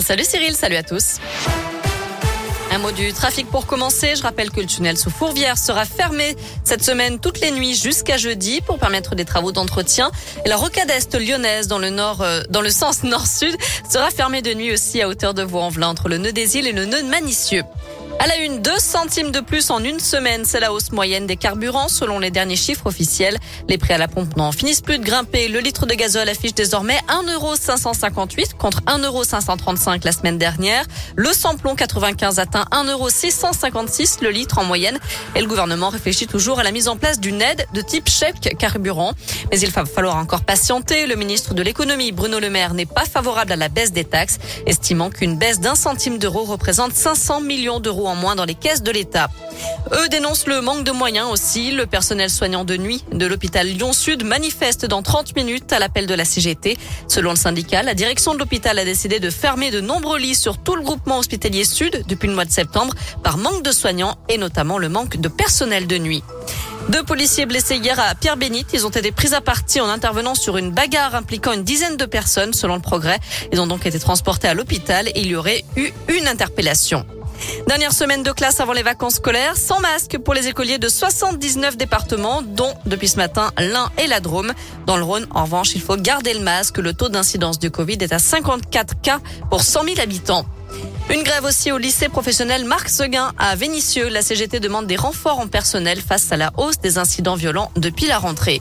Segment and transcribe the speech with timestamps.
[0.00, 1.18] Salut Cyril, salut à tous.
[2.70, 4.16] Un mot du trafic pour commencer.
[4.16, 6.34] Je rappelle que le tunnel sous Fourvière sera fermé
[6.64, 10.10] cette semaine toutes les nuits jusqu'à jeudi pour permettre des travaux d'entretien.
[10.46, 13.54] Et la rocade est lyonnaise dans le nord, euh, dans le sens nord-sud
[13.86, 16.72] sera fermée de nuit aussi à hauteur de Vaux-en-Velin entre le nœud des îles et
[16.72, 17.64] le nœud de Manicieux.
[18.18, 20.44] À la une, 2 centimes de plus en une semaine.
[20.44, 23.36] C'est la hausse moyenne des carburants selon les derniers chiffres officiels.
[23.68, 25.48] Les prix à la pompe n'en finissent plus de grimper.
[25.48, 30.84] Le litre de gazole affiche désormais 1,558 contre 1,535 la semaine dernière.
[31.16, 35.00] Le samplon 95 atteint 1,656 le litre en moyenne.
[35.34, 38.56] Et le gouvernement réfléchit toujours à la mise en place d'une aide de type chèque
[38.56, 39.14] carburant.
[39.50, 41.06] Mais il va falloir encore patienter.
[41.06, 44.38] Le ministre de l'économie, Bruno Le Maire, n'est pas favorable à la baisse des taxes,
[44.66, 48.82] estimant qu'une baisse d'un centime d'euro représente 500 millions d'euros en moins dans les caisses
[48.82, 49.28] de l'État.
[49.92, 51.72] Eux dénoncent le manque de moyens aussi.
[51.72, 56.14] Le personnel soignant de nuit de l'hôpital Lyon-Sud manifeste dans 30 minutes à l'appel de
[56.14, 56.78] la CGT.
[57.08, 60.58] Selon le syndicat, la direction de l'hôpital a décidé de fermer de nombreux lits sur
[60.58, 64.38] tout le groupement hospitalier Sud depuis le mois de septembre par manque de soignants et
[64.38, 66.22] notamment le manque de personnel de nuit.
[66.88, 68.70] Deux policiers blessés hier à Pierre-Bénite.
[68.72, 72.04] Ils ont été pris à partie en intervenant sur une bagarre impliquant une dizaine de
[72.06, 73.18] personnes, selon le progrès.
[73.52, 77.06] Ils ont donc été transportés à l'hôpital et il y aurait eu une interpellation.
[77.66, 81.76] Dernière semaine de classe avant les vacances scolaires, sans masque pour les écoliers de 79
[81.76, 84.52] départements, dont depuis ce matin l'Ain et la Drôme.
[84.86, 86.78] Dans le Rhône, en revanche, il faut garder le masque.
[86.78, 89.20] Le taux d'incidence du Covid est à 54 cas
[89.50, 90.46] pour 100 000 habitants.
[91.10, 94.08] Une grève aussi au lycée professionnel Marc Seguin à Vénissieux.
[94.08, 98.06] La CGT demande des renforts en personnel face à la hausse des incidents violents depuis
[98.06, 98.60] la rentrée.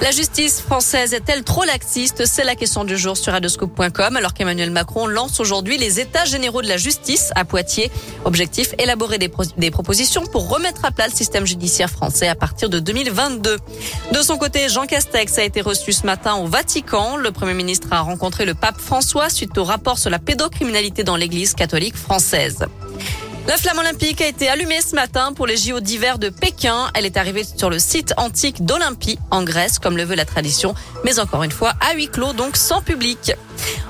[0.00, 2.24] La justice française est-elle trop laxiste?
[2.24, 6.62] C'est la question du jour sur radoscope.com alors qu'Emmanuel Macron lance aujourd'hui les états généraux
[6.62, 7.90] de la justice à Poitiers.
[8.24, 12.70] Objectif, élaborer des, des, propositions pour remettre à plat le système judiciaire français à partir
[12.70, 13.58] de 2022.
[14.12, 17.18] De son côté, Jean Castex a été reçu ce matin au Vatican.
[17.18, 21.16] Le Premier ministre a rencontré le pape François suite au rapport sur la pédocriminalité dans
[21.16, 22.64] l'église catholique française.
[23.46, 26.88] La flamme olympique a été allumée ce matin pour les JO d'hiver de Pékin.
[26.94, 30.74] Elle est arrivée sur le site antique d'Olympie en Grèce, comme le veut la tradition,
[31.04, 33.32] mais encore une fois à huis clos, donc sans public.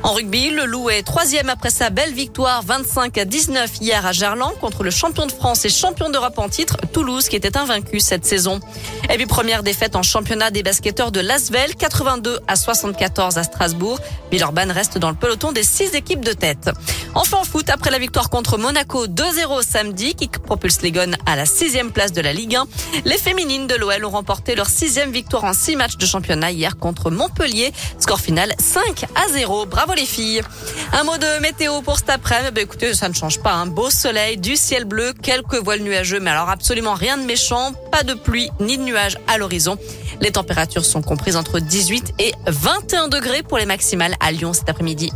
[0.02, 4.12] En rugby, le Loup est troisième après sa belle victoire 25 à 19 hier à
[4.12, 8.00] Gerland contre le champion de France et champion d'Europe en titre, Toulouse, qui était invaincu
[8.00, 8.60] cette saison.
[9.10, 13.98] Et puis première défaite en championnat des basketteurs de Lasvel, 82 à 74 à Strasbourg.
[14.32, 16.70] Villeurbanne reste dans le peloton des six équipes de tête.
[17.14, 21.34] Enfin en foot, après la victoire contre Monaco 2-0 samedi, qui propulse les Gones à
[21.34, 22.66] la sixième place de la Ligue 1,
[23.04, 26.76] les féminines de l'OL ont remporté leur sixième victoire en six matchs de championnat hier
[26.76, 27.72] contre Montpellier.
[27.98, 29.66] Score final 5 à 0.
[29.66, 30.42] Bravo les filles.
[30.92, 32.50] Un mot de météo pour cet après-midi.
[32.54, 33.52] Bah, écoutez, ça ne change pas.
[33.52, 37.72] Un beau soleil, du ciel bleu, quelques voiles nuageux, mais alors absolument rien de méchant.
[37.90, 39.78] Pas de pluie ni de nuages à l'horizon.
[40.20, 44.68] Les températures sont comprises entre 18 et 21 degrés pour les maximales à Lyon cet
[44.68, 45.12] après-midi.